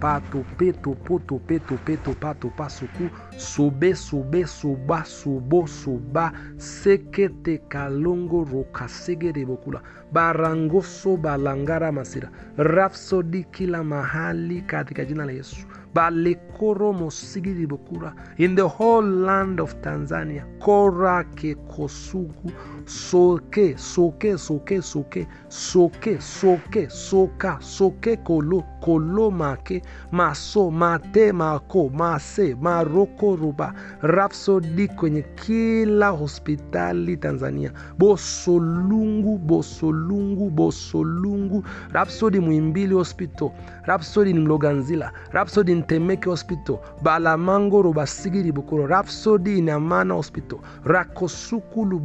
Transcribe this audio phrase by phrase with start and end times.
[0.00, 8.44] pa tope topo tope tope topa topa suku sobe sobe soba sobo soba sekete kalongo
[8.44, 9.82] rokasegere bokula.
[10.12, 12.30] Barangoso balangara masira.
[12.56, 15.66] Rafsodi kila mahali katika jina la yesu.
[15.94, 20.44] Balekoro mosigiri bokura in the whole land of tanzania.
[20.58, 22.52] Korake kosugu
[22.88, 25.26] soke soke soke soke.
[25.48, 29.82] Soke soke soka soke kolo kolo make.
[30.12, 37.72] Maso mate mako mase maroko ruba rapsodi kwenye kila hospitali tanzania.
[37.98, 41.64] Bosolungu bosolungu bosolungu.
[41.92, 43.50] Rapsodi Muhimbili hospital
[43.84, 45.12] rapsodi ni mloganzila.
[45.32, 51.98] Rapsodi Temeke hospital balamango robasigiri bukuro rapsodi inamana hospital rakosukulu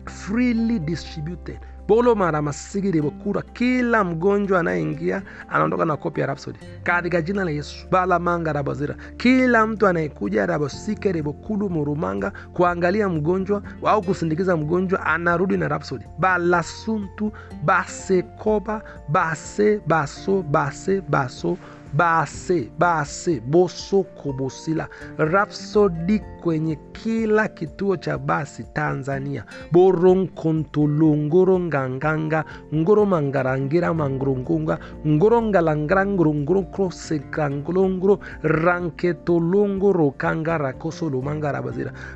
[0.05, 1.59] freely distributed.
[1.87, 3.41] Bolo mara masigiri bokura.
[3.41, 8.95] Kila mgonjwa anayeingia anaondoka na kopi ya rapsodi katika jina la yesu bala manga rabazira
[9.17, 17.31] kila mtu anayekuja rabosike rebokulu murumanga kuangalia mgonjwa au kusindikiza mgonjwa anarudi na rapsodi balasuntu
[17.65, 21.57] basekoba base baso base baso
[21.93, 24.87] base base boso kobosila
[25.17, 29.45] rapsodi kwenye kila kituo cha basi tanzania.
[29.71, 32.45] Boronkontolo ngoronganganga
[32.75, 41.63] ngoromangarangira mangorongonga ngorongalangara ngorongorokrosekrangolongoro ranketolongorokanga rakosolomanga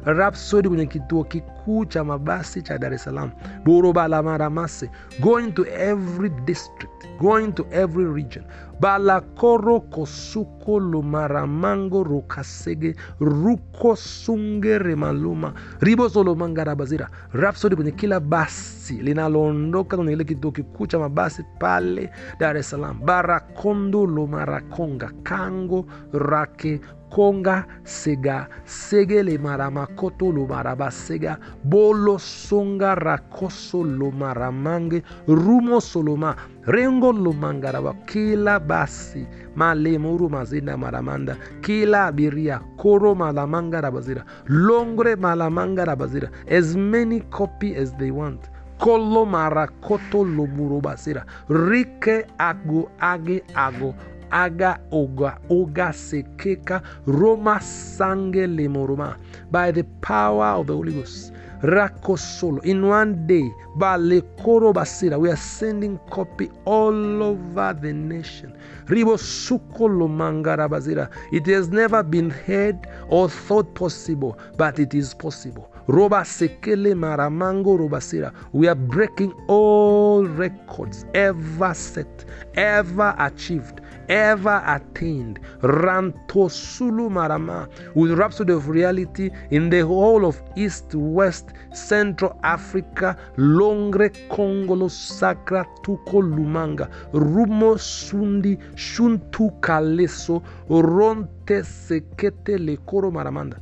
[0.06, 3.32] rapsodi kwenye kituo kikuu cha mabasi cha dar es salaam.
[3.66, 4.90] Borobalamaramase
[5.22, 8.44] going to every district going to every region
[8.80, 15.54] balakoro kosuko lomaramango rokasege ruko sungere maluma.
[15.80, 17.00] Ribosolomangarabazi
[17.34, 18.94] rapsodi kwenye kila basi.
[18.94, 23.00] Linaloondoka kwenye kile kituo kikuu cha mabasi pale dar es salaam.
[23.06, 25.12] Barakondo lomarakonga.
[25.24, 26.80] Kango rake
[27.10, 36.36] konga sega segele maramakoto lomarabasega bolo songa rakoso lomaramange rumo soloma
[36.66, 39.26] rengo lomangaraba kila basi
[39.56, 41.38] malemuru mazinda maramanda.
[41.62, 48.50] Kila abiria koro malamanga rabazira longre malamanga rabazira as many copy as they want.
[48.80, 53.96] Kolo marakoto loburobasira rike ago age ago
[54.32, 59.18] aga oga oga sekeka roma sange lemoroma
[59.52, 61.34] by the power of the holy ghost.
[61.64, 68.54] Rakosolo in one day balekoro basira we are sending copy all over the nation.
[68.86, 72.78] Ribo sukolo mangarabazira it has never been heard
[73.10, 75.72] or thought possible but it is possible.
[75.88, 85.40] Roba sekele maramango robasira we are breaking all records ever set ever achieved ever attained.
[85.62, 87.68] Rantosulu marama.
[87.96, 95.66] With rhapsody of reality in the whole of east west central africa longre congolo sacra
[95.84, 103.58] tuko lumanga rumo sundi shuntu kaleso ronte sekete lekoro maramanda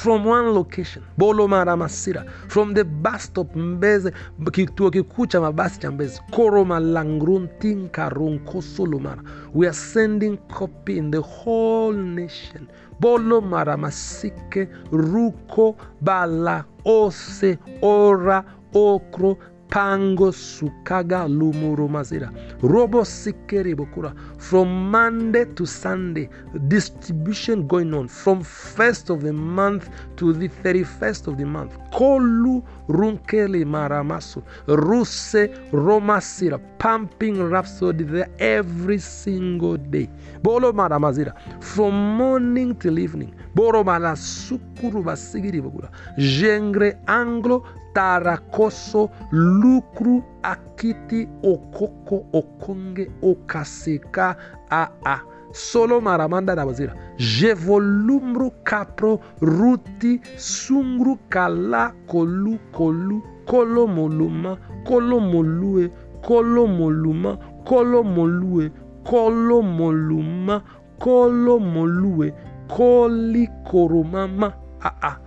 [0.00, 2.24] from one location bolo maramasira.
[2.48, 4.12] From the bus stop mbeze
[4.52, 9.22] kituo kikuu cha mabasi cha mbezi koroma langruntinkaronkosolomara
[9.54, 12.66] we are sending copy in the whole nation.
[13.00, 18.44] Bolo maramasike ruko bala ose ora
[18.74, 19.36] okro
[19.70, 22.30] pango sukaga lumurumazira
[22.62, 24.12] robo sikeri bokura.
[24.38, 26.28] From monday to sunday
[26.68, 31.72] distribution going on from first of the month to the 31st of the month.
[31.92, 40.08] Kolu runkeli maramaso ruse romasira pumping rhapsody there every single day.
[40.42, 41.34] Bolo maramazira.
[41.62, 43.32] From morning till evening.
[43.54, 45.90] Boro mala sukuru basigiri bokura.
[46.18, 47.64] Jengre anglo
[47.94, 54.36] tarakoso lukru akiti okoko okonge okaseka
[54.70, 55.18] aa
[55.52, 56.94] solo maramanda na bazira.
[57.16, 65.90] Jevolumbru kapro ruti sungru kala kolu kolu kolo moluma kolo molue
[66.22, 68.70] kolo moluma kolo molue
[69.04, 70.62] kolo moluma
[70.98, 72.32] kolo molue
[72.68, 74.52] koli koromama
[74.84, 75.19] aa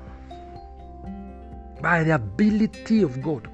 [1.84, 3.50] by the ability of God,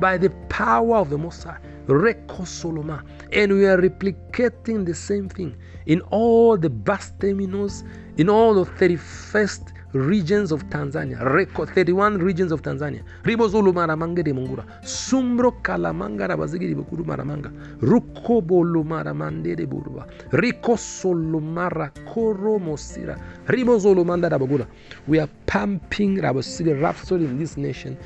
[0.00, 3.02] by the power of the Most High, Rekosoloma.
[3.32, 5.56] And we are replicating the same thing
[5.86, 7.82] in all the bus terminals,
[8.18, 13.02] in all the 31st regions of Tanzania, Reko, 31 regions of Tanzania.
[13.24, 14.64] Ribozulu maramanga de mungura.
[14.82, 17.50] Sumbro kalamanga rabazigi de bukuru maramanga.
[17.80, 20.06] Rukobolo maramande de buruba.
[20.32, 23.16] Riko solo mara koro mosira.
[23.46, 24.66] Ribozulu manda rabagura.
[25.06, 27.96] We are pumping rabasigi rhapsody in this nation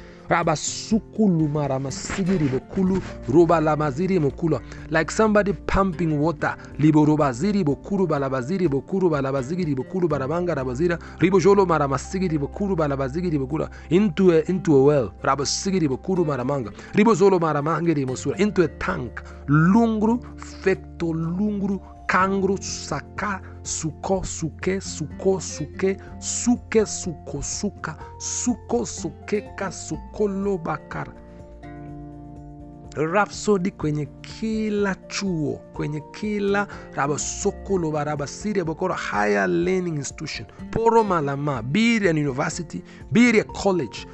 [4.90, 6.56] like somebody pumping water.
[6.78, 14.42] Liborobaziri bokuru balabaziri bokuru balabazigiri bokuru barabanga rabazira ribojolo maramastigiri bokuru balabazigiri bokura into a
[14.48, 21.80] into a well rabasigiri bokuru maramanga ribozolo maramangiri mosura into a tank lungru fecto lungru
[22.10, 31.12] kangru saka suko suke suko suke suke suko suka suko sukeka sukolo bakara
[32.96, 40.46] rapsodi kwenye kila chuo kwenye kila rabasokolo barabasiri bokoro higher learning institution.
[40.70, 42.82] Poro malama birian university
[43.12, 44.06] biria college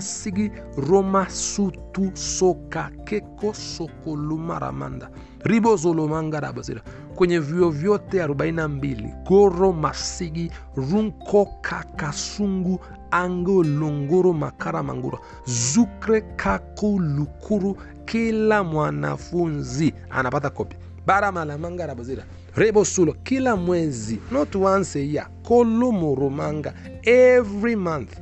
[0.00, 5.08] sigi roma sutu soka keko sokolumaramanda
[5.44, 6.80] ribozolomanga rabasira
[7.14, 17.76] kwenye vyuo vyote 42 goro masigi runko kakasungu ango longoro makara mangura zukre kaku lukuru
[18.04, 20.76] kila mwanafunzi anapata kopi
[21.06, 22.24] bara malamanga rabazira
[22.56, 28.12] rebo sulo kila mwezi not once a kolomoromanga every month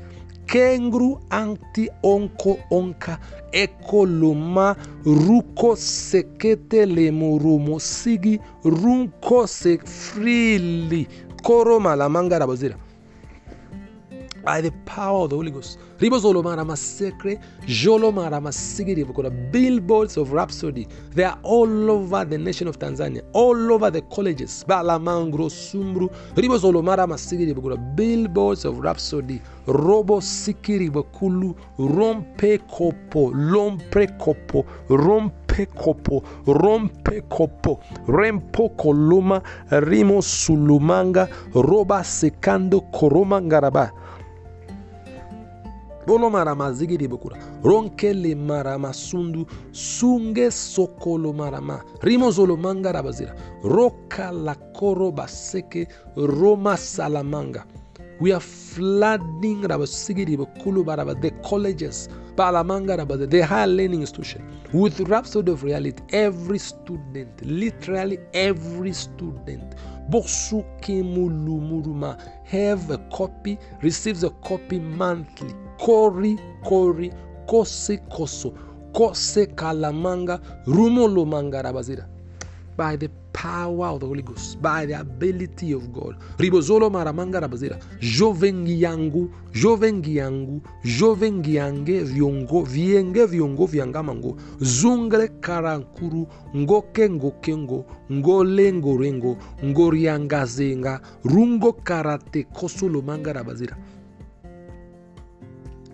[0.49, 3.19] kengru anti onko onka
[3.53, 4.75] eko loma
[5.05, 11.07] ruko sekete lemurumo sigi runko se frili
[11.43, 12.77] koroma la mangara bozira.
[14.49, 15.79] By the power of the Holy Ghost.
[19.53, 20.89] Billboards of Rhapsody.
[21.15, 24.65] They are all over the nation of Tanzania, all over the colleges.
[27.95, 29.43] Billboards of Rhapsody.
[29.67, 41.29] Robo sikiri bakulu, rompe kopo, lompe kopo, rompe kopo, rompe kopo, rempo koloma, rimo sulumanga,
[41.53, 43.93] roba sekando koroma ngaraba
[46.09, 51.85] bolo marama zigiri bokura ronkele marama sundu sunge sokolo marama.
[52.01, 57.65] Rimozolo manga rabazira roka la koro baseke roma salamanga
[58.21, 64.43] we are flooding the colleges the higher learning institution.
[64.73, 69.75] With rhapsody of reality every student literally every student
[72.45, 77.13] have a copy receives a copy monthly kori kori
[77.47, 78.53] kose koso
[78.93, 82.07] kose kalamanga rumolomanga rabazira
[82.79, 86.17] by the power of the Holy Ghost, by the ability of God.
[86.39, 87.79] Ribozolo maramanga rabazira.
[88.01, 94.37] Jovengi yangu, jovengi yangu, jovengi yange viongo, vienge viongo vyangamango.
[94.61, 103.77] Zungre karankuru, ngoke ngokengo, ngole ngorengo, ngoriangazenga, rungo karate kosolo manga rabazira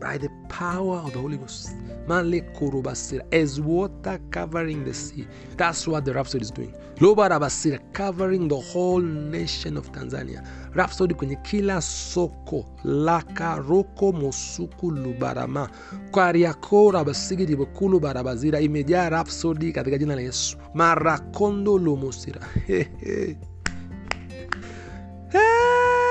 [0.05, 1.71] by the power of the Holy Ghost.
[3.33, 5.27] As water covering the sea.
[5.57, 6.75] That's what the Rhapsody is doing.
[6.97, 10.47] Loba rabasira covering the whole nation of Tanzania.
[10.75, 15.69] Rhapsody kwenye kila soko laka roko mosuku lubarama
[16.11, 20.57] kwariako rabasigiri bukulu barabazira imejaa Rhapsody katika jina la Yesu.
[20.75, 21.79] Marakondo
[22.67, 22.85] hey.
[25.31, 26.04] Hey!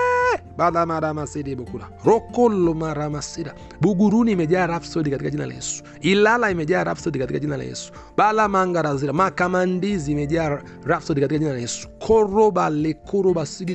[0.58, 5.84] Badamaramasidibukula rokolomaramasidha buguruni imejaa rhapsody katika jina la yesu.
[6.02, 7.94] Ilala imejaa rhapsody katika jina la yesu.
[8.18, 11.88] Balamangarazira makamandizi imejaa rhapsody katika jina la yesu.
[12.00, 12.72] Koroba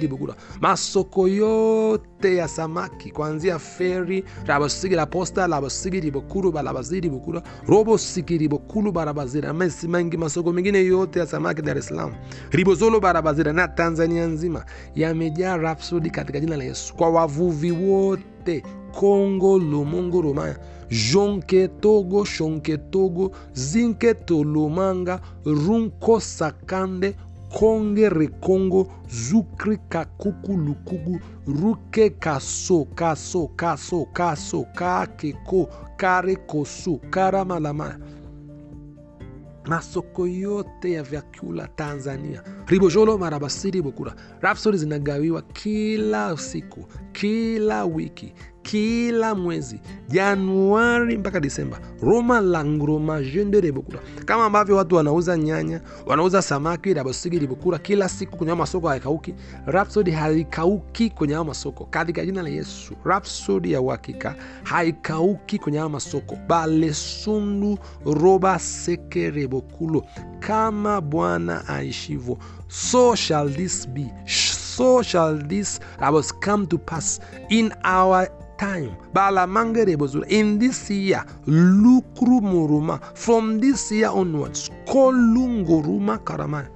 [0.08, 8.48] bugura masoko yote ya samaki kuanzia feri rabosigiri posta labosigiri bokuruba labaziri bukura robo sikiri
[8.48, 12.12] bokulu barabazira mesi mengi masoko mengine yote ya samaki dar es salaam.
[12.50, 16.94] Ribozolo barabazira na tanzania nzima yamejaa rhapsody katika jina la yesu.
[16.94, 20.56] Kwa wavuvi wote kongo lumungu rumaya
[21.12, 27.14] jonke togo shonke togo zinke tolomanga runko sakande
[27.52, 37.98] konge rekongo zukri kakuku lukugu ruke kaso kaso kaso kaso kakeko kare koso karamalama
[39.68, 42.42] masoko yote ya vyakula tanzania.
[42.66, 44.14] Ribojolo marabasiri bokura.
[44.40, 48.32] Rapsodi zinagawiwa kila siku kila wiki
[48.70, 56.42] kila mwezi januari mpaka disemba roma langroma jende rebokura kama ambavyo watu wanauza nyanya wanauza
[56.42, 59.34] samaki rabosigi ribokura kila siku kwenye hao masoko haikauki
[59.66, 61.84] rapsodi haikauki kwenye hao masoko.
[61.84, 66.36] Katika jina la yesu rapsodi ya uhakika haikauki kwenye hao masoko.
[66.48, 70.04] Balesundu roba seke rebokulo
[70.40, 74.06] kama bwana aishivo so shall this be.
[74.26, 75.80] So shall this
[76.40, 78.96] come to pass in our time.
[79.14, 86.68] Balamangerebozula in this year lukrumuruma from this year onwards kolunguruma karamaya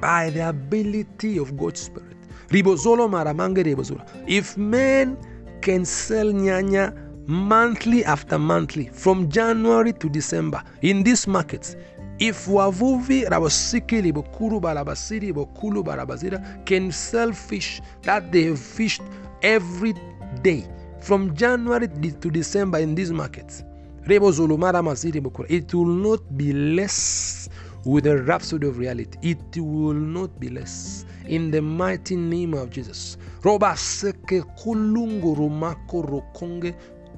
[0.00, 2.16] by the ability of god's spirit.
[2.48, 5.16] Ribozolo maramangerebozula if men
[5.60, 6.94] can sell nyanya
[7.26, 11.76] monthly after monthly from january to december in these markets
[12.18, 19.02] if wavuvi rabosiki libokuru barabasiri bokulu barabazira can sell fish that they have fished
[19.42, 19.94] every
[20.42, 20.64] day
[21.00, 23.64] from january to december in these markets
[24.08, 27.48] it will not be less
[27.84, 29.18] with the rhapsody of reality.
[29.22, 31.04] It will not be less.
[31.26, 33.16] In the mighty name of jesus.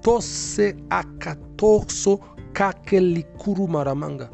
[0.02, 2.18] Tose akatoso
[2.52, 4.28] kake likuru maramanga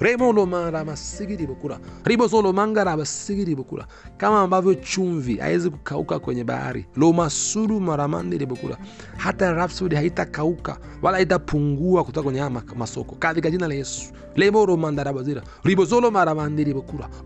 [0.00, 1.78] remolomaramasigiri bukura.
[2.04, 3.86] Ribozolomangarabasigi bukura.
[4.16, 6.86] Kama ambavyo chumvi haiwezi kukauka kwenye bahari.
[6.96, 8.76] Lomasuru maramandi bukura.
[9.16, 13.14] Hata rapsodi haitakauka wala haitapungua kutoka kwenye haya masoko.
[13.14, 14.12] Katika jina la yesu.
[14.36, 16.74] Lemoromandarabazira ribozolo maramandiri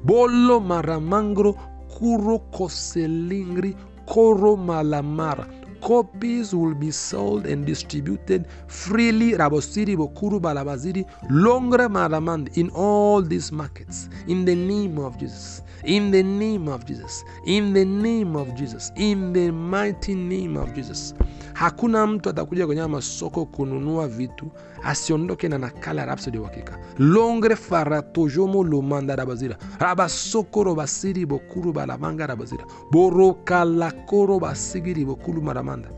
[0.05, 1.53] bolo maramangro
[1.99, 5.47] kuro koselingri koro malamara
[5.81, 9.33] copies will be sold and distributed freely.
[9.33, 14.09] Rabosiri bokuru balabaziri longre maramand in all these markets.
[14.29, 15.63] In the name of jesus.
[15.85, 17.25] In the name of jesus.
[17.47, 18.93] In the name of jesus.
[18.97, 21.15] In the mighty name of jesus
[21.61, 24.51] hakuna mtu atakuja kwenye masoko kununua vitu
[24.83, 26.79] asiondoke na nakala rapsodi uhakika.
[26.99, 35.89] Longre faratojomo lomanda rabazira rabasoko robasiri bokuru balamanga rabazira borokalakoro basigiri bokulu maramanda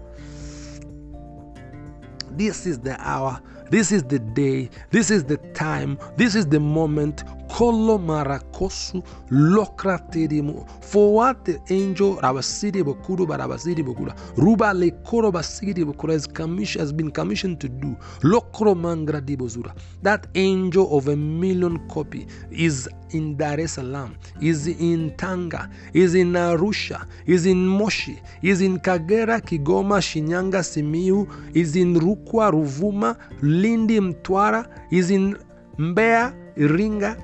[2.37, 3.41] this is the hour
[3.71, 7.25] this is the day this is the time this is the moment
[7.59, 16.15] kolo marakosu lokraterimu for what the angel rabasiri bokuru barabasiri bokura ruba lekoro basiri bokura
[16.15, 17.95] has, commission, has been commissioned to do.
[18.23, 24.67] Lokro mangra dibozura that angel of a million copy is in Dar es Salaam, is
[24.67, 31.77] in Tanga, is in Arusha, is in Moshi, is in Kagera, Kigoma, Shinyanga, Simiu, is
[31.77, 35.37] in Rukwa, Ruvuma, Lindi, Mtwara, is in
[35.79, 37.17] Mbeya, Iringa,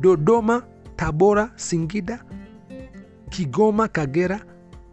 [0.00, 0.62] Dodoma,
[0.96, 2.20] Tabora, Singida,
[3.30, 4.40] Kigoma, Kagera,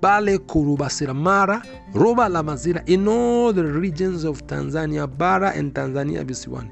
[0.01, 1.61] Bale, Kurubasira, Mara,
[1.93, 6.71] Roba la Mazira, in all the regions of Tanzania, Bara and Tanzania visiwani.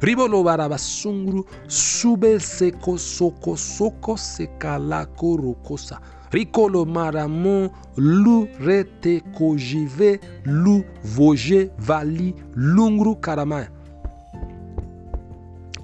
[0.00, 11.70] Ribolo barabasunguru sube seko soko soko sekalako rokosa rikolo maramo lu rete kojive lu voje
[11.78, 13.68] vali lungru karamaya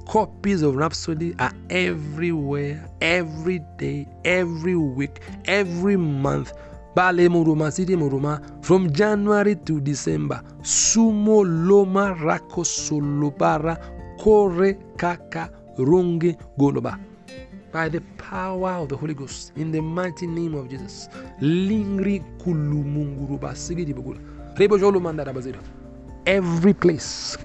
[0.06, 6.52] copies of Rhapsody are everywhere, every day, every week, every month.
[6.94, 10.40] Bale Muruma City Muruma from January to December.
[10.62, 13.76] Sumo Loma Rako Solobara
[14.20, 16.98] Kore Kaka Runge Goloba.
[17.72, 21.08] By the power of the Holy Ghost, in the mighty name of Jesus.
[21.40, 24.20] Lingri Kulumunguruba Sigidi Bugula.
[24.56, 25.58] Rebo Jolo Mandarabazira
[26.26, 27.36] every place.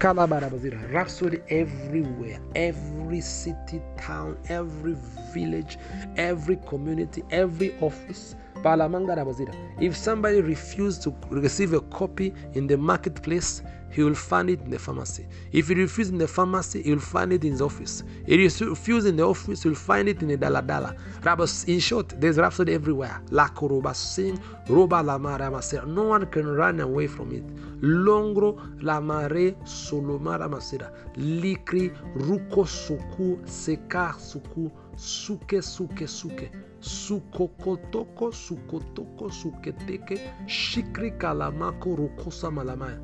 [0.92, 2.40] Rhapsody everywhere.
[2.54, 4.96] Every city town every
[5.34, 5.78] village
[6.16, 8.36] every community every office.
[9.80, 14.70] If somebody refused to receive a copy in the marketplace, he will find it in
[14.70, 15.26] the pharmacy.
[15.52, 18.02] If he refuses in the pharmacy, he will find it in his office.
[18.26, 20.96] If he refuses in the office, he will find it in the daladala.
[21.22, 23.20] Rabas, in short, there's Rhapsody everywhere.
[23.30, 25.86] La koroba sing, roba la masira.
[25.86, 27.46] No one can run away from it.
[27.80, 30.90] Longro la mare solomara masira.
[31.16, 42.98] Likri ruko suku seka suku suke suke suke sukokotoko sukotoko suketeke shikri kalamako rukosa malamaya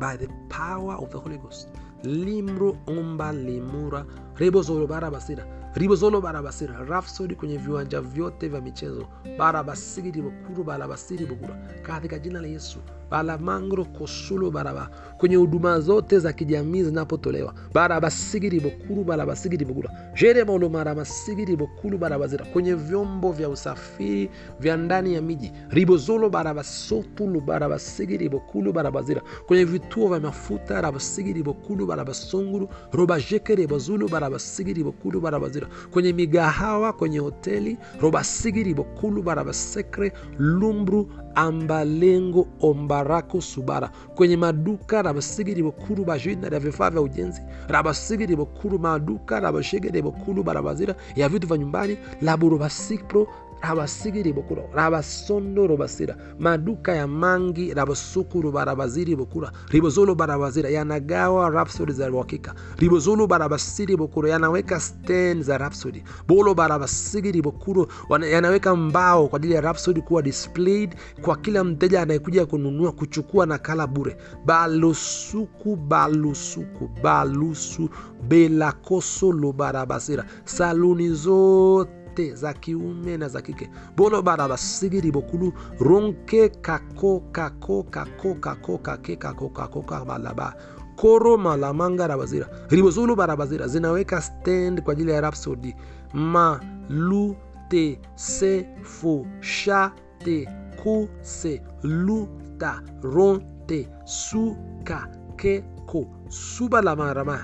[0.00, 1.68] by the power of the Holy Ghost.
[2.02, 4.04] Limro omba limura.
[4.36, 5.44] Rebozolo barabasira.
[5.74, 6.84] Ribozolo barabasira.
[6.84, 9.06] Rafsodi kwenye viwanja vyote vya michezo.
[9.38, 12.78] Barabasigiri bukuru barabasiri bukura katika jina la Yesu
[13.10, 14.90] balamangro kosulo baraba.
[15.18, 17.54] Kwenye huduma zote za kijamii zinapotolewa.
[17.74, 19.90] Barabasigiri bukuru barabasigiri bukura
[20.20, 25.52] jeremolo maramasigiri bukuru barabazira kwenye vyombo vya usafiri vya ndani ya miji.
[25.70, 34.84] Ribozolo barabasotulu barabasigiri bukulu barabazira kwenye vituo vya mafuta rabasigiri bukulu barabasunguru robajekere bozulu barabasigiri
[34.84, 43.90] bukulu barabazira kwenye migahawa kwenye hoteli robasigiri bukulu barabasekre lumbru ambalengo ombarako subara.
[44.14, 47.42] Kwenye maduka rabasigiri bukuru bajina ya vifaa vya ujenzi.
[47.68, 50.94] Rabasigiri bukuru maduka rabashegere bukuru barabazira.
[51.16, 53.28] Ya vitu vya nyumbani laburobasipro
[53.62, 62.10] rabasigiri bokura rabasondo robasira maduka ya mangi rabasukuru barabaziri bokura ribozolo barabazira yanagawa rapsodi za
[62.12, 67.88] uhakika ribozolo barabasiri bukura yanaweka stand za rapsodi bolo barabasigiri bokuro
[68.32, 73.86] yanaweka mbao kwa ajili ya rapsodi kuwa displayed kwa kila mteja anayekuja kununua kuchukua nakala
[73.86, 74.16] bure.
[74.46, 77.88] Balusuku balusuku balusu
[78.28, 80.24] belakosolo barabasira.
[80.44, 83.68] Saluni zote zote za kiume na za kike.
[83.96, 90.52] Bolo barabasigiri bokulu ronke kako kako kako kako kake kako kako kabalaba
[90.96, 95.74] koro malamanga rabazira ribozulu barabazira zinaweka stand kwa ajili ya Rhapsody.
[96.14, 97.36] Ma lu
[97.70, 99.90] te se fo sha
[100.24, 100.46] te
[100.82, 106.06] ku se lu ta ron te su ka ke ko.
[106.28, 107.38] Suba la marama.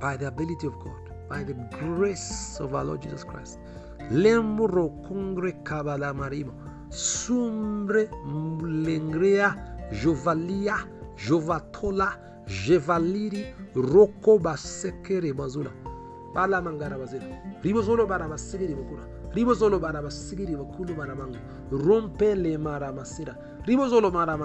[0.00, 3.58] By the ability of God by the grace of our Lord Jesus Christ.
[4.10, 6.52] Lemro kungre kabala marimo.
[6.90, 9.56] Sumbre mlengrea
[9.92, 10.76] jovalia
[11.16, 15.70] jovatola jevaliri roko basekere mazula.
[16.34, 17.24] Bala mangara bazira.
[17.62, 19.02] Ribo solo bara basigiri bukura.
[19.34, 21.38] Ribo solo bara basigiri bukulu bara mangu.
[21.70, 23.34] Rompe le mara masira.
[23.66, 24.36] Ribo solo mara.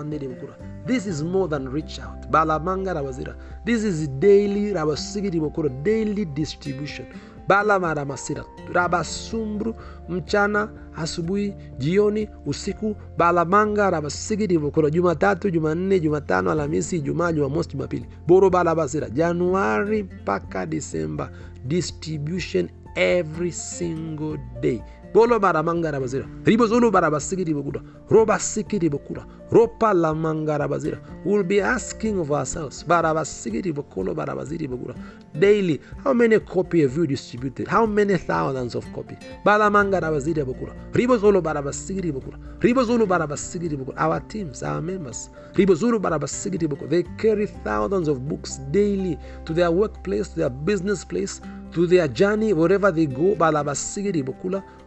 [0.86, 2.32] This is more than reach out.
[2.32, 3.36] Balamanga rabazira.
[3.66, 5.84] This is daily rabasigiri.
[5.84, 7.06] Daily distribution.
[7.48, 8.46] Bala mara masira.
[8.72, 9.76] Rabasumbru
[10.10, 12.96] mchana, asubuhi, jioni, usiku.
[13.18, 14.90] Balamanga rabasigiri bukura.
[14.90, 18.08] Jumatatu, Jumanne, Jumatano, Alhamisi, Ijumaa, Jumamosi, Jumapili.
[18.26, 19.10] Boro bala basira.
[19.10, 21.30] Januari mpaka Disemba.
[21.68, 24.82] Distribution every single day
[25.14, 26.26] bolo baramangara bazira.
[26.46, 31.00] Ribo zolo barabasigiri bokura roba sikiri bokura ropa la mangara bazira.
[31.26, 32.84] We'll be asking of ourselves.
[32.84, 34.96] Barabasigiri bokolo barabaziri bokura
[35.40, 37.68] daily how many copy have you distributed?
[37.68, 39.16] How many thousands of copy?
[39.46, 45.30] Balamangara bazira bokura ribo zolo barabasigiri bokura ribo zolo barabasigiri bokura our teams our members.
[45.54, 51.04] Ribo zolo barabasigiri bokura they carry thousands of books daily to their workplace their business
[51.04, 51.42] place
[51.72, 53.36] to their journey wherever they go.
[53.36, 54.24] Balabasigiri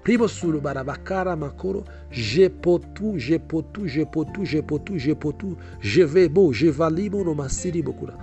[0.03, 1.85] Privo sulu barabakara makoro.
[2.11, 5.57] Je peux tout, je peux tout, je peux tout, je peux tout, je peux tout.
[5.81, 8.15] Je vais beau, je valimo no masiri bokura.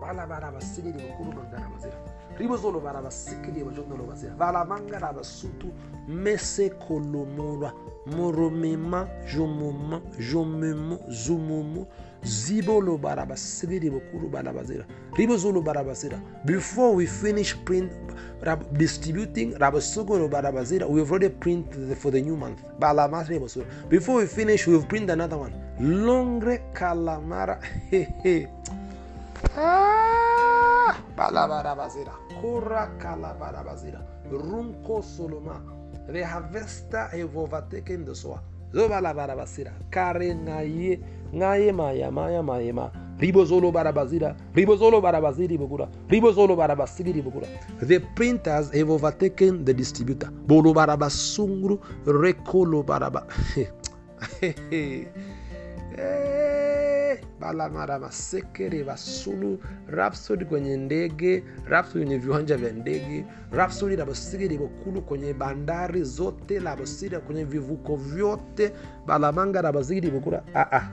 [0.00, 1.96] Bala bara basiri bokuru mangara mazira.
[2.36, 4.34] Privo sulu bara basikiri bajondo lo mazira.
[4.34, 5.66] Bala mangara basutu
[6.08, 7.72] mese kolomolwa.
[8.06, 11.86] Moromema jomoma jomemo zumomo
[12.22, 14.84] zibolo barabasigiri bokulu barabazira
[15.16, 17.92] ribozolo barabazira before we finish print
[18.42, 22.58] rab, distributing rabasogolo barabazira we've already printed the, for the new month.
[22.78, 25.52] Balamas ribosolo before we finish we've printed another one.
[25.80, 27.60] Longre calamara
[29.56, 35.77] ah, balabarabazira kora calabarabazira runko soloma
[37.36, 38.40] overtaken the sower
[38.72, 39.14] zobala
[39.90, 41.00] kare ngaye
[41.34, 47.46] ngaye maya maya maya ma ribozolo barabazira ribozolo barabaziri bugura ribozolo barabasigiri bugura
[47.86, 50.30] the printers have overtaken the distributor.
[50.46, 50.98] Bolo balamara
[58.00, 66.02] masekere vasulu Rhapsody kwenye ndege, Rhapsody kwenye viwanja vya ndege, Rhapsody labosigiri bokulu kwenye bandari
[66.04, 68.72] zote, labosiri kwenye vivuko vyote,
[69.06, 70.90] balamanga labaziri bokula ah ah.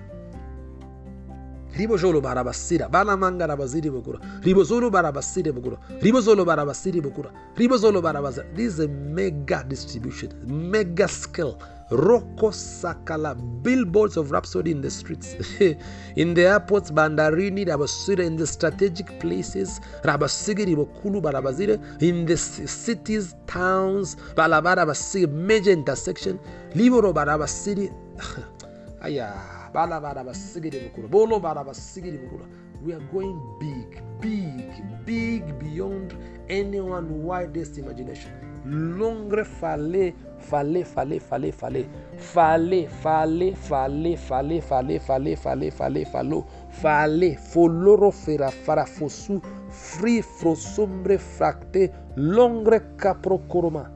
[1.78, 8.80] Ribojolo barabasira balamanga rabaziri bokura ribozolo barabasire bokura ribozolo barabasiri bokura ribozolo barabasira this is
[8.80, 11.56] a mega distribution mega scale
[11.90, 15.36] roko sakala billboards of rhapsody in the streets.
[16.16, 23.36] In the airports bandarini rabasira in the strategic places rabasigiri bokulu barabazire in the cities
[23.48, 24.86] towns balabara
[25.30, 26.40] major intersection
[26.74, 27.92] liboro barabasiri
[29.02, 29.34] aya
[29.74, 32.46] bala bara basigiri bukura bolo bara basigiri bukura
[32.86, 36.16] we are going big big big beyond
[36.50, 38.32] anyone widest imagination.
[38.66, 46.46] Longre fale fale fallait, fallait, fallait, fallait, fallait, fallait, fallait, fallait, fallait, fallait, fallait, fallait,
[46.70, 49.42] fallait, foloro fera fara fosu.
[49.70, 53.92] Fri frosombre fracte longre caprocoroma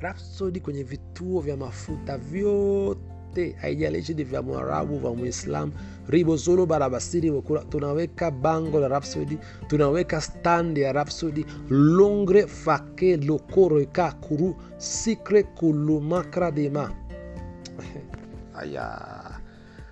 [0.00, 3.13] Rhapsody kwenye vituo vya mafuta vyote,
[3.60, 5.72] haijalishi ni vya Mwarabu vya Muislam,
[6.08, 7.32] ribozolo barabasiri
[7.70, 16.90] tunaweka bango la Rhapsody, tunaweka stand ya Rhapsody, longre fake lokoroka kuru sikre kulumakra dema
[18.60, 19.34] aya.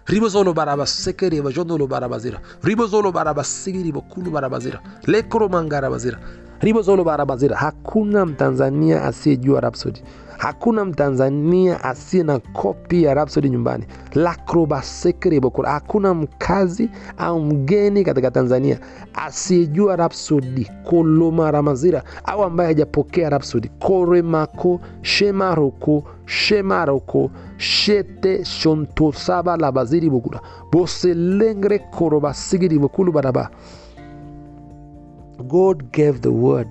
[0.07, 2.40] Ribozolo barabaseke ribajondolo barabazira.
[2.62, 4.81] Ribozolo barabasigi ribokulu barabazira.
[5.07, 6.18] Lekoro mangarabazira
[6.61, 7.57] ribozolo barabazira.
[7.57, 10.00] Hakuna mtanzania asiyejua Rhapsody
[10.38, 13.85] hakuna mtanzania asiye na kopi ya Rhapsody nyumbani.
[14.14, 18.79] Lakrobaseke ribokulu hakuna mkazi au mgeni katika tanzania
[19.14, 20.66] asiyejua Rhapsody.
[20.90, 23.68] Kolomaramazira au ambaye hajapokea Rhapsody.
[23.79, 30.40] Koremako shemaroko shemaroko shete shontosaba labaziri bokura
[30.73, 33.51] boselengre korobasigiri bukulu baraba.
[35.49, 36.68] God gave the word,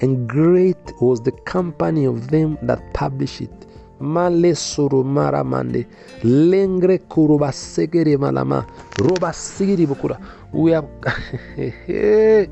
[0.00, 3.66] and great was the company of them that published it.
[4.00, 5.86] Male soromara mande
[6.22, 8.64] lengre kurobasegere malama
[8.98, 10.18] robasigiri bukura.
[10.52, 10.84] We are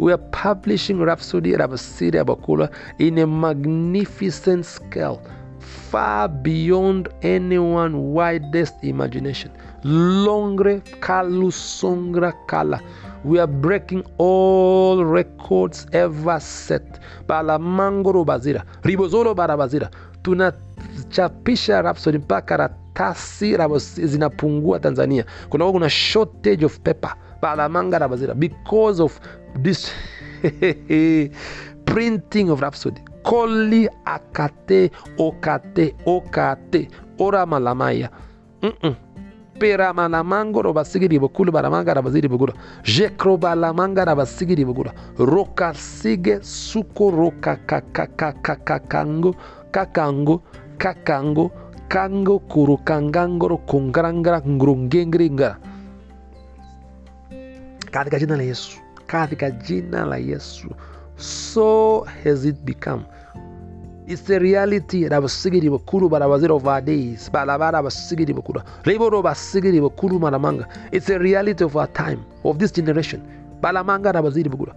[0.00, 5.22] we are publishing Rhapsody Rabasiri Bakula in a magnificent scale,
[5.58, 9.50] far beyond anyone widest imagination.
[9.84, 12.80] Longre kalu songra kala.
[13.24, 17.00] We are breaking all records ever set.
[17.26, 19.90] Balamangoro bazira, ribozolo barabazira.
[20.22, 23.56] Tunachapisha Rhapsody mpaka ratasi
[24.06, 25.24] zinapungua Tanzania.
[25.48, 27.14] Kuna kuna shortage of paper.
[27.42, 29.20] Balamanga rabazira because of
[29.62, 29.92] this
[31.84, 33.00] printing of Rhapsody.
[33.22, 38.08] Koli akate okate okate ora malamaya.
[38.62, 38.94] Mm-mm.
[39.60, 47.56] Pera malamango robasigiri bokulu baramanga rabaziri bogura jekro balamanga rabasigiri bogura roka sige suko roka
[47.68, 49.36] kakakakango
[49.70, 50.40] kakango
[50.80, 51.50] kakango
[51.88, 55.58] kango kurukangangoro kungarangara ngurungengringara
[57.90, 60.68] katika jina la yesu katika jina la yesu
[61.16, 63.02] so has it become
[64.10, 65.06] It's a reality.
[65.08, 67.30] Rabasigiri bakuru barabazira of our days.
[67.30, 68.60] Balabara basigiri bakuru.
[68.82, 73.22] Reboro basigiri bakuru maramanga it's a reality of our time of this generation.
[73.62, 74.72] Balamanga rabaziri bakuru.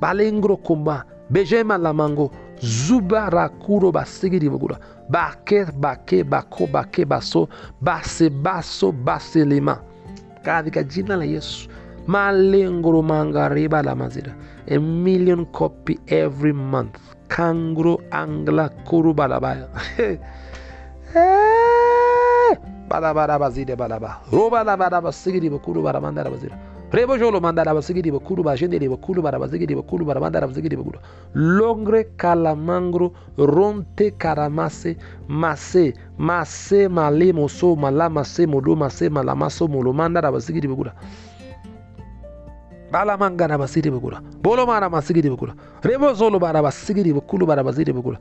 [0.00, 2.30] Balengro kumba bejema lamango
[2.62, 4.76] zuba rakuro basigiri bakuru.
[5.10, 7.48] Bake bake bako bake baso
[7.82, 9.80] base baso base lima.
[10.44, 11.68] katika jina la yesu.
[12.06, 14.32] Malengro mangariba la mazira.
[14.70, 19.68] A million copy every month kangro angla kuru balabaya
[21.14, 22.58] eh,
[22.88, 24.20] balabara bazide balaba.
[24.32, 26.56] Robalabara basigiri bakuru baramandara bazira
[26.94, 30.98] rebo jolo mandara basigiri bakuru bashendere bakuru barabazigiri bakuru baramandara bazigiri bakuru
[31.34, 34.96] longre kalamangro ronte karamase
[35.28, 40.90] mase mase male moso mala mase modo mase malamaso molomandara basigiri bakuru
[42.94, 44.22] balamangana basiri bukula.
[44.42, 45.54] Bolomana masigiri bukula.
[45.82, 48.18] Rebo zolo bara basigiri bukulu bara baziri bukula.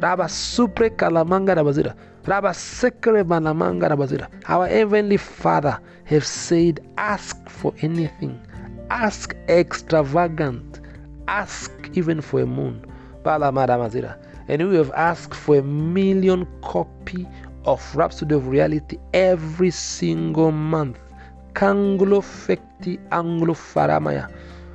[0.00, 7.74] Raba supre kalamanga rabazira raba sekre manamanga rabazira our heavenly father have said ask for
[7.82, 8.38] anything.
[8.90, 10.80] Ask extravagant.
[11.28, 12.80] Ask even for a moon.
[13.22, 14.16] Balamara mazira.
[14.48, 17.26] And we have asked for a million copy
[17.66, 20.98] of rhapsody of reality every single month
[21.52, 24.28] kanglo fekti anglo faramaya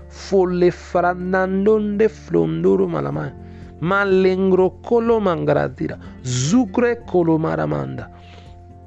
[0.09, 3.33] folle faranandonde flondoro malamaya
[3.81, 8.09] malengro kolo mangaradira zukre kolo maramanda.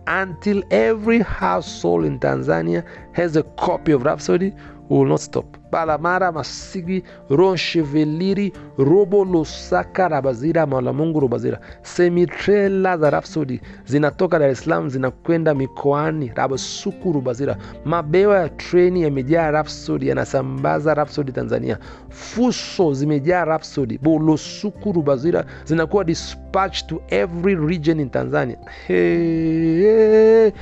[0.07, 4.55] Until every household in Tanzania has a copy of Rhapsody,
[4.88, 5.57] we will not stop.
[5.72, 15.54] Balamara Masigi Roncheveliri Robo Losaka Rabazira Malamungu robazira Semitrela za Rhapsody zinatoka Dar es zinakwenda
[15.54, 17.57] mikoani Rabasuku Rubazira.
[17.85, 21.78] Mabewa ya treni yamejaa Rhapsody yanasambaza Rhapsody Tanzania.
[22.09, 28.57] Fuso zimejaa Rhapsody Bolosuku Rubazira zinakuwa dispatch to every region in Tanzania.
[28.87, 30.52] Hey,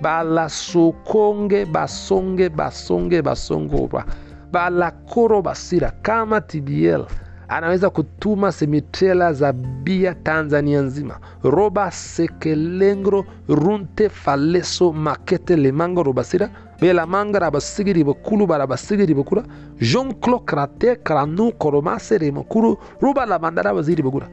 [0.00, 4.04] balasokonge basonge basonge basongora
[4.52, 7.04] balakoro basira kama tbl
[7.48, 11.18] anaweza kutuma semitrela za bia tanzania nzima.
[11.42, 19.42] Roba sekelengro runte faleso makete lemango robasira belamanga rabasigiri bakulu barabasigiri bakura
[19.80, 24.28] jonklo krate kranu koromase remokuru ruba lamandara baziri bakura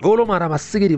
[0.00, 0.96] golo marabasigiri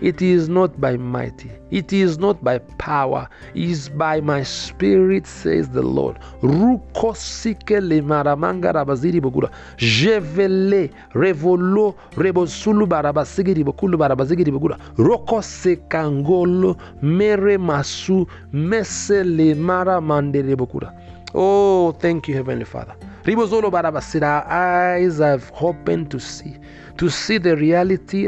[0.00, 3.26] it is not by mighty it is not by power.
[3.54, 6.18] It is by my spirit says the lord.
[6.42, 17.56] Ruko sike le maramangarabaziri bukura jevele revolo rebosulu barabasigiri bukulu barabazigiri bukura roko sekangolo mere
[17.56, 19.98] masu mese le mara
[21.34, 22.94] oh thank you heavenly father.
[23.24, 26.56] Ribozolo barabasira our eyes have opened to see
[26.98, 28.26] to see the reality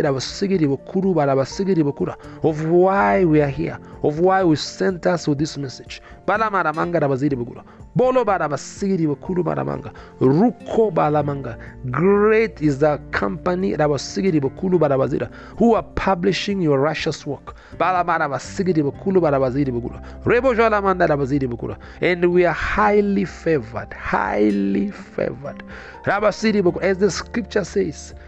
[2.43, 6.01] of why we are here of why we sent us with this message.
[6.27, 7.63] Balamaramanga rabaziri bakura
[7.97, 11.57] bolo barabasigiri bakuru baramanga ruko balamanga
[11.91, 17.55] great is the company rabasigiri bakulu barabazira who are publishing your righteous work?
[17.79, 25.63] Balamarabasigiri bakulu barabaziri bakura rebo jolamanda rabaziri bakura and we are highly favored highly favored.
[26.05, 28.15] Rabasiri as the scripture says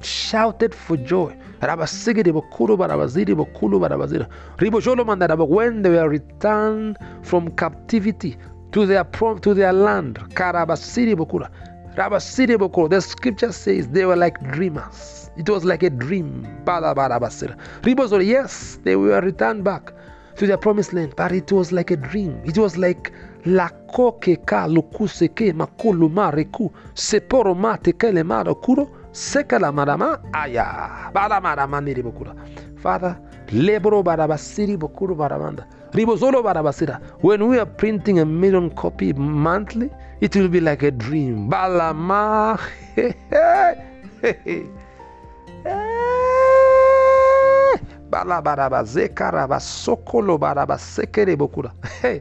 [0.00, 1.36] shouted for joy.
[1.60, 1.70] When
[5.82, 8.36] they were returned from captivity
[8.72, 10.18] to their prom, to their land
[11.96, 15.30] the scripture says they were like dreamers.
[15.36, 16.46] It was like a dream.
[18.20, 19.92] Yes, they were returned back
[20.36, 22.40] to their promised land, but it was like a dream.
[22.44, 23.12] It was like
[23.46, 31.10] lako keka lukuseke makulu mareku seporo mate kele marakuro seka la Sekalamarama aya.
[31.14, 32.34] Baramarama niribukura.
[32.76, 33.16] Father,
[33.50, 35.64] lebro barabasiri bukuru barabanda.
[35.92, 37.00] Ribosolo barabasira.
[37.22, 39.88] When we are printing a million copy monthly,
[40.20, 41.48] it will be like a dream.
[41.50, 42.58] Balama.
[42.96, 44.62] Eh,
[48.10, 51.72] Balabaraba zekaraba sokolo baraba sekere bokura.
[52.02, 52.20] Hey.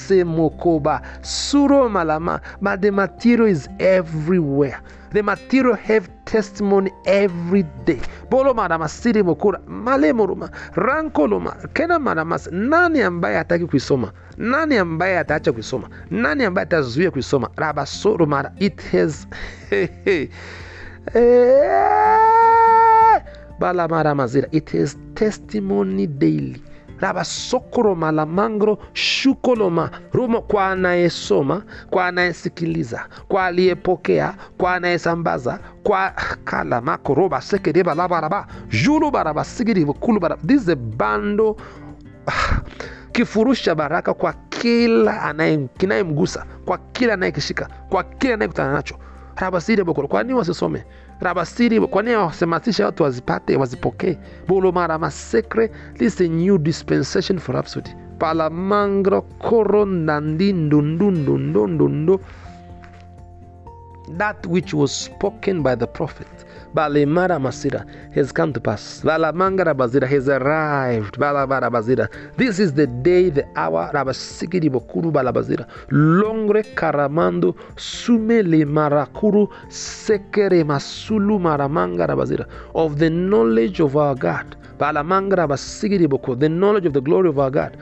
[2.81, 4.83] the material is everywhere
[5.15, 8.01] The material have testimony every day.
[8.29, 12.49] Bolo madamasiri mokura male moruma rankoloma kena madamas.
[12.53, 14.13] Nani ambaye hataki kuisoma?
[14.39, 15.89] Nani ambaye ataacha kuisoma?
[16.11, 17.51] Nani ambaye atazuia kuisoma?
[17.57, 19.27] Rabasoro mara it has
[23.61, 26.61] bala mara mazira it has testimony daily
[27.01, 27.95] rabasokoro
[28.27, 36.11] mangro shukoloma rumo kwa anayesoma kwa anayesikiliza kwa aliyepokea kwa anayesambaza kwa
[36.45, 39.85] kalamako roba sekereba labaraba julu baraba sigiri
[40.21, 40.43] baraba.
[40.47, 41.57] This a bando
[43.13, 45.35] kifurushi baraka kwa kila
[45.79, 48.97] kinayemgusa kwa kila anayekishika kwa kila anayekutana nacho
[49.37, 50.09] rabasiri bokoro.
[50.09, 50.85] Kwa nini wasisome
[51.21, 54.19] rabasiri kwa nini wasemasisha watu wazipate wazipokee?
[54.49, 57.91] Bolo mara masekre this a new dispensation for rhapsody.
[58.19, 62.21] Palamangro koro nandi ndundu ndundu ndundu
[64.09, 66.27] that which was spoken by the prophet.
[66.75, 69.01] Balemara masira has come to pass.
[69.05, 71.19] Balamangara bazira has arrived.
[71.19, 72.09] Balabara bazira.
[72.37, 80.65] This is the day the hour rabasigiri bokuru balabazira longre karamando sume le marakuru sekere
[80.65, 82.47] masulu maramangara bazira.
[82.75, 87.77] Of the knowledge of our god the knowledge of the glory of our god.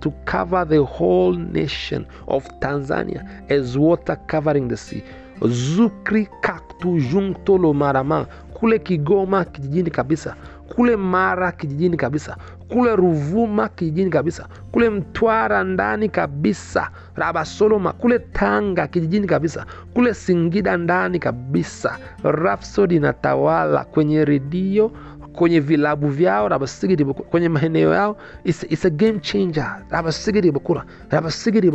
[0.00, 5.02] To cover the whole nation of tanzania as water covering the sea.
[5.40, 10.34] Zukri kaktu jungtolo marama kule kigoma kijijini kabisa.
[10.68, 12.36] Kule mara kijijini kabisa.
[12.68, 14.46] Kule ruvuma kijijini kabisa.
[14.72, 16.90] Kule mtwara ndani kabisa.
[17.16, 19.66] Rabasoloma kule tanga kijijini kabisa.
[19.94, 21.98] Kule singida ndani kabisa.
[22.22, 24.90] Rafsodi inatawala kwenye redio
[25.32, 29.82] kwenye vilabu vyao rabasigiri kwenye maeneo yao it's, game changer.
[29.90, 31.70] Rabasigiri bukura rabasigiri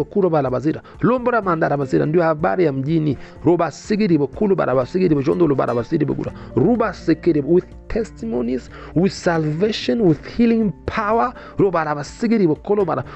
[2.25, 3.17] habari ya mjini.
[3.45, 4.17] Robasigiri
[6.55, 11.33] rubasikiri with testimonies with salvation with healing power.
[11.57, 12.47] Robarabasigiri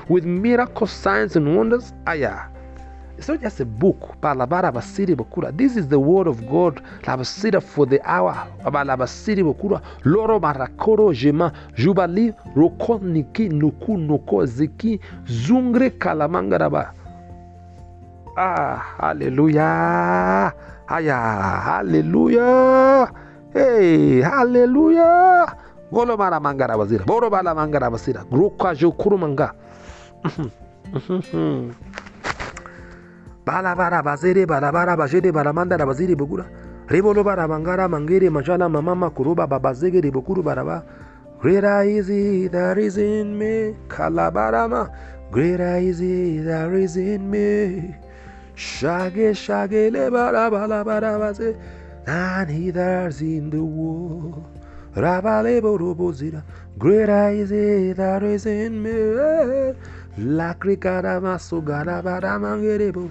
[0.10, 1.94] with miracle signs and wonders
[3.22, 4.18] It's not just a book.
[4.20, 5.56] Balabara basiri bakura.
[5.56, 6.82] This is the word of God.
[7.04, 8.34] Labasira for the hour.
[8.66, 9.80] Balabasiri bakura.
[10.04, 11.54] Loro marakoro jema.
[11.78, 15.00] Jubali roko niki nuku Nuko ziki.
[15.26, 16.94] Zungre kalamangaraba.
[18.36, 20.54] Ah, hallelujah.
[20.90, 21.18] Aya,
[21.62, 23.14] hallelujah.
[23.54, 25.46] Hey, hallelujah.
[25.94, 27.06] Golo mara mangara bazira.
[27.06, 28.26] Boro bala mangara basira.
[28.26, 29.54] Gruka jukuru manga.
[33.46, 36.46] balabara bazere balabara bajede balamandara baziri bugura
[36.88, 40.84] rebolo baramangara mangere majala mamama kuruba babazegere bukuru baraba
[41.42, 44.94] Greater is he that is in me, Kalabarama.
[45.32, 47.96] Greater is he that is in me.
[48.56, 51.58] Shage shage le barabalabarabaze
[52.06, 54.46] than he that is in the world.
[54.94, 56.44] Rabalebo robozira.
[56.78, 59.74] Greater is he that is in me.
[60.20, 63.10] Lakrikara maso garabaramangerebo.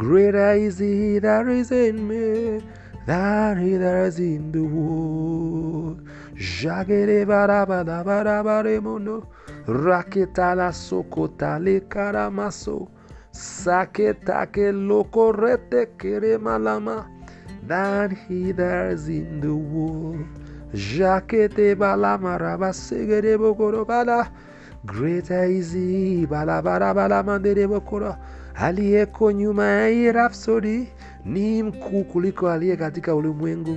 [0.00, 2.62] Greater is he that is in me
[3.04, 6.00] than he that is in the world.
[6.34, 9.26] Jagere barabada barabaremono.
[9.66, 12.88] Raketala sokotale karamaso.
[13.30, 17.04] Saketake lokorete kere malama.
[17.62, 20.24] Than he that is in the world.
[20.72, 24.32] Jakete balamaraba segere bokoro bala.
[24.86, 28.16] Greater is he balabara balamandere bokoro
[28.60, 30.84] aliyeko nyuma ya hii rhapsody
[31.24, 33.76] ni mkuu kuliko aliye katika ulimwengu.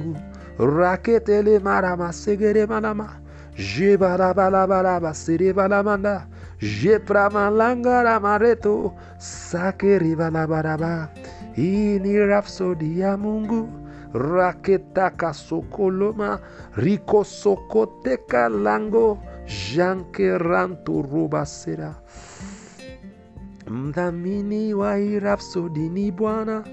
[0.57, 3.09] Huu raketele mara masegere manama
[3.77, 6.27] jebalabalabalabasirebalamanda
[6.83, 11.09] jepramalangaramaretoh sakerebalabaraba
[11.53, 13.69] hii ni rhapsody ya mungu.
[14.13, 16.39] Raketakasokoloma
[16.75, 19.17] rikosokoteka lango.
[19.75, 21.95] Jankerantoroba sera.
[23.69, 26.63] Mdhamini wa hii rafsodi ni bwana.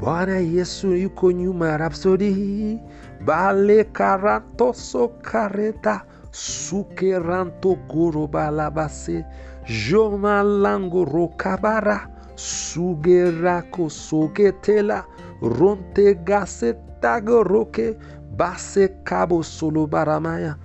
[0.00, 2.80] Bwana yesu yuko nyuma ya rafsodi hii
[3.24, 9.24] bale karatoso kareta sukeranto gorobalabase
[9.90, 15.04] jomalango rokabara sugerako soketela.
[15.42, 17.96] Rontegasetagoroke
[18.36, 20.56] base kabo solobaramaya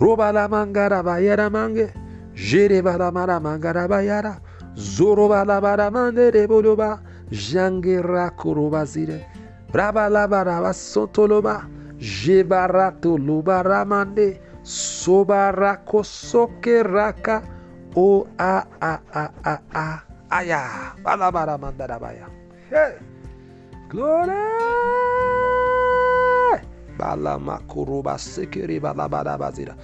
[0.00, 1.92] robalamangarabayaramange
[2.50, 4.02] jerebalamaramangaraba
[4.74, 6.98] zorobalabaramandereboloba
[7.30, 9.26] jangerakorobazire
[9.72, 11.62] rabalabarabasotoloba
[11.98, 17.42] jebaratolobaramande sobarakosokeraka
[17.96, 19.98] o a a a a a
[20.30, 22.26] aya balabaramandarabaya
[22.70, 22.92] hey.
[23.88, 24.32] glory
[26.92, 29.74] Balamakuruba sekiri balabadabazira.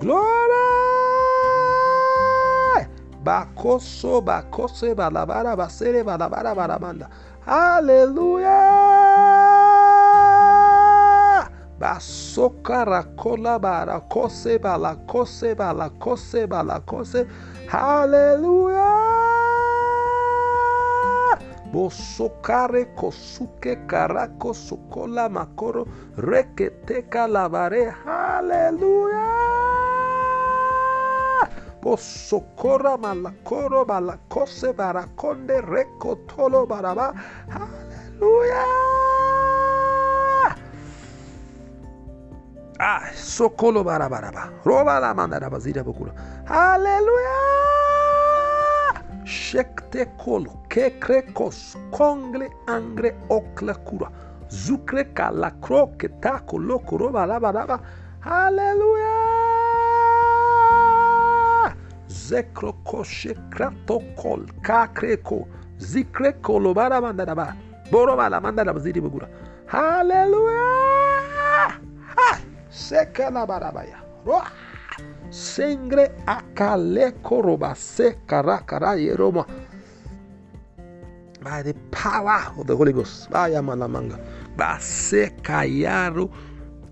[0.00, 1.33] Glory!
[3.24, 7.08] Bacoso, bacose, balabara, basere, balabara, balamanda.
[7.46, 8.60] Aleluya.
[11.78, 17.26] Basoca, racola, baracose, balacose, balacose, balacose.
[17.70, 18.92] Aleluya.
[21.72, 27.96] Bosocare, cosuque, caraco, socola, macoro, requeteca, lavare.
[28.04, 29.83] Aleluya.
[31.84, 37.12] Bosokora malakoro balakose barakonde rekotolo baraba.
[37.52, 38.64] Hallelujah!
[42.80, 44.48] Ah, sokolo barabaraba.
[44.64, 46.12] Roba la mandara bazira bukura.
[46.48, 47.28] Hallelujah!
[49.26, 54.08] Shekte kolo kekre kos kongle angre okla kura.
[54.48, 57.78] Zukre kala kro ketako loko roba la baraba.
[58.20, 59.23] Hallelujah!
[62.14, 65.48] Zekrokoche Kratokol Kakreko
[65.78, 67.54] Zikreko Lobara Mandarabá
[67.90, 69.28] Borobala Mandarabá Ziribugura
[69.68, 70.62] Aleluia
[72.70, 74.46] Sekanabarabaia Roa!
[75.30, 79.44] Sengre Akalekoroba Sekarakara Yeroma
[81.42, 83.28] By the power of the Holy Ghost.
[83.30, 84.18] Vai Amanamanga
[84.56, 86.30] Basekayaro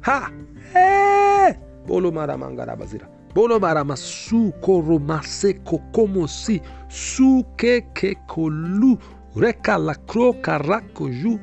[0.02, 0.30] Ha!
[0.74, 1.54] Eh
[1.86, 8.98] Bolo Maramangarabazira Bolobarama su koromaseko como si su que que colu
[9.34, 11.40] reca la croca racoyu.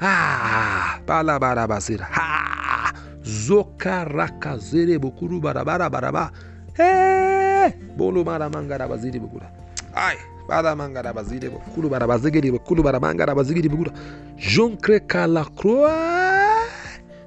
[0.00, 2.00] Ah, balabarabazir.
[2.02, 2.92] Ha,
[3.22, 6.32] zoka rakazere bukuru barabara baraba.
[6.76, 9.46] Eh, bolomaramangarabaziри bukura.
[9.94, 10.16] Ay,
[10.48, 13.92] badamangarabaziri bukuru barabazigiri bukuru baramangarabazigiri bukura.
[14.36, 16.66] Jonkre kala croa.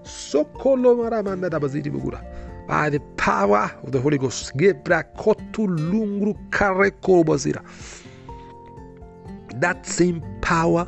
[0.03, 2.19] Sokolo maramanda dabaziri bukura.
[2.67, 4.51] By the power of the Holy Ghost
[9.61, 10.85] that same power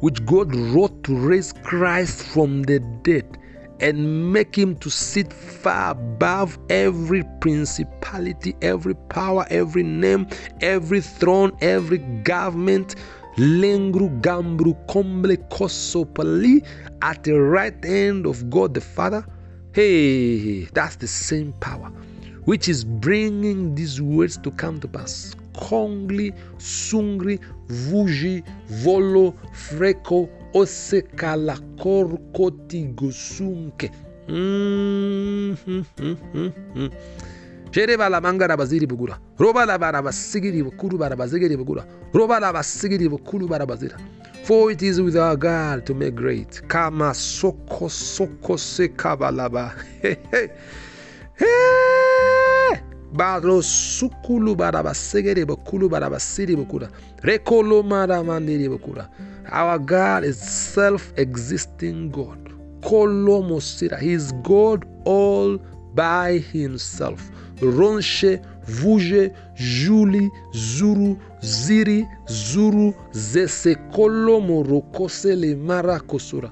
[0.00, 3.38] which God wrought to raise Christ from the dead
[3.80, 10.26] and make him to sit far above every principality, every power, every name,
[10.60, 12.96] every throne, every government.
[13.36, 16.66] Lengru gambru komble kosopali
[17.00, 19.24] at the right hand of God the Father.
[19.72, 21.92] Hey, that's the same power
[22.44, 25.34] which is bringing these words to come to pass.
[25.54, 33.90] Kongli, sungri, vuji, volo, freko, osekala korkoti gosunke
[34.28, 37.29] mm-hmm, mm-hmm, mm-hmm.
[37.70, 42.52] Shere bala mangara baziri bugura roba la bara basigiri bukuru bara bazigiri bugura roba la
[42.52, 43.96] basigiri bukuru bara bazira
[44.44, 50.16] for it is with our God to make great kama soko soko se kabalaba hey,
[50.30, 50.48] hey.
[51.36, 52.80] Hey!
[53.12, 56.88] baro sukulu bara basegere bukulu bara basiri bukura
[57.22, 59.08] rekolo mara mandiri bukura
[59.52, 62.38] our God is self-existing God.
[62.82, 63.98] Kolomosira.
[63.98, 65.58] He is God all
[65.94, 67.30] by himself.
[67.60, 76.50] Ronshe, Vuje, Juli, Zuru, Ziri, Zuru, Zese, Kolomo, Rokose, Lemara, Kosura.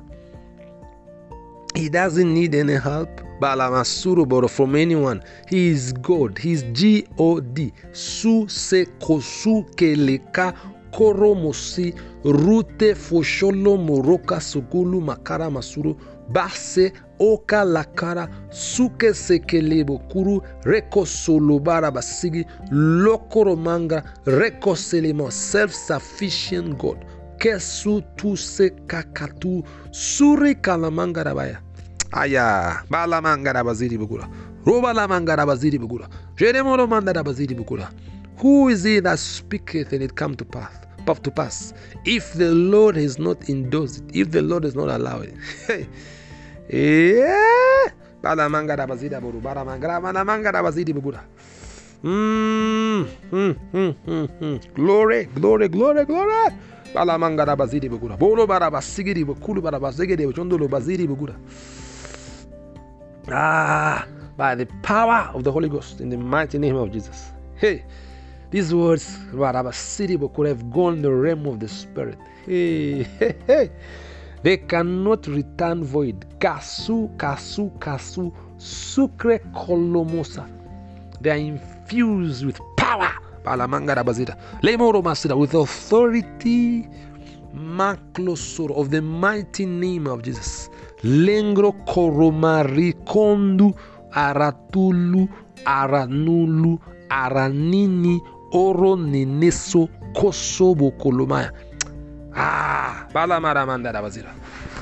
[1.74, 3.08] He doesn't need any help.
[3.40, 5.22] Balamasuru from anyone.
[5.48, 6.36] He is God.
[6.38, 7.72] He is G O D.
[7.92, 10.54] Su se kosu keleka
[10.90, 11.94] koromosi
[12.24, 15.96] rute fosholo moroka sugulu makara masuru
[16.32, 27.04] base oka lakara suke sekelebo kuru reko solobara basigi lokoro manga reko selema self-sufficient god.
[27.38, 31.58] Kesu tuse kakatu suri kalamanga rabaya
[32.12, 34.28] aya balamanga rabaziri bugura
[34.66, 37.90] rabaziri bugura jeremoro manda rabaziri bugura
[38.38, 40.74] who is he that speaketh and it come to pass
[41.22, 41.72] to pass?
[42.04, 45.32] If the lord has not endorsed it if the lord has not allowed
[45.68, 45.88] it
[48.22, 51.24] bala mangara bazidi aburu bara mangara mana mangara bazidi bugura
[54.74, 56.52] glory glory glory glory.
[56.94, 61.34] Bala mangara bazidi bugura bolo bara basigidi bukulu bara basigidi buchondolo bazidi bugura
[63.32, 64.06] ah
[64.36, 67.32] by the power of the holy ghost in the mighty name of jesus.
[67.56, 67.82] Hey
[68.50, 72.18] these words Rabba City could have gone the realm of the spirit.
[72.46, 73.70] Hey, hey, hey.
[74.42, 76.24] They cannot return void.
[76.38, 80.48] Kasu, kasu, kasu, sucre kolomosa.
[81.20, 83.10] They are infused with power.
[84.62, 86.88] With authority.
[87.54, 90.68] Maklosoro of the mighty name of Jesus.
[91.02, 93.74] lengro koromarikondu
[94.12, 95.28] aratulu
[95.64, 96.78] aranulu
[97.08, 98.20] aranini
[98.52, 101.52] oro neneso kosobo kolomaya
[103.12, 104.30] bala mara manda da bazira.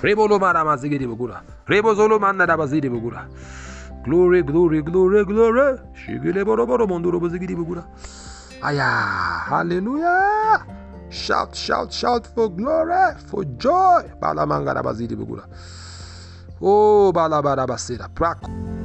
[0.02, 1.40] Rebo lo mara mazigiri bugura.
[1.66, 3.26] Rebo zolo manda da baziri bugura.
[4.04, 5.78] Glory glory glory glory.
[5.94, 7.84] Shigile boro boro monduro bazigiri bugura.
[8.62, 8.84] Aya
[9.48, 10.64] hallelujah.
[11.10, 14.04] Shout shout shout for glory for joy.
[14.20, 15.44] Bala manga da baziri bugura.
[16.60, 18.08] Oh bala bala basira.
[18.08, 18.75] Prako